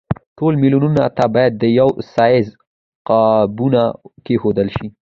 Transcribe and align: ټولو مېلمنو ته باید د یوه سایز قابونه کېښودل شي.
ټولو 0.37 0.55
مېلمنو 0.63 1.01
ته 1.17 1.23
باید 1.33 1.53
د 1.57 1.63
یوه 1.79 1.93
سایز 2.13 2.47
قابونه 3.07 3.81
کېښودل 4.25 4.67
شي. 4.75 4.87